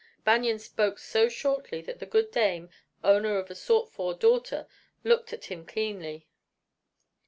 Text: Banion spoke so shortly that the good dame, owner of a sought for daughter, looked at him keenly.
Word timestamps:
Banion 0.25 0.57
spoke 0.57 0.97
so 0.97 1.29
shortly 1.29 1.79
that 1.83 1.99
the 1.99 2.07
good 2.07 2.31
dame, 2.31 2.71
owner 3.03 3.37
of 3.37 3.51
a 3.51 3.55
sought 3.55 3.91
for 3.91 4.15
daughter, 4.15 4.65
looked 5.03 5.31
at 5.31 5.45
him 5.45 5.63
keenly. 5.63 6.27